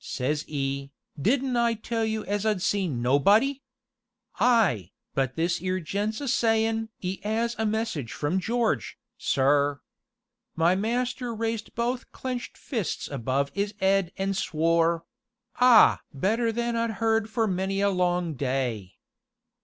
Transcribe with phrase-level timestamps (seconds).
[0.03, 0.89] say 'e,
[1.21, 3.61] 'didn't I tell you as I'd see nobody?'
[4.39, 9.79] 'Ay, but this 'ere gent's a sayin' 'e 'as a message from George, sir.'
[10.55, 15.05] My master raised both clenched fists above 'is 'ead an' swore
[15.57, 16.01] ah!
[16.11, 18.95] better than I'd heard for many a long day.